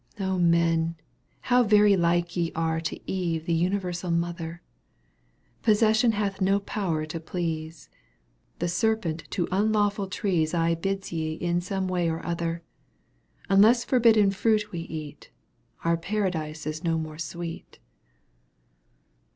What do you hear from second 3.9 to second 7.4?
mother, Possession hath no power to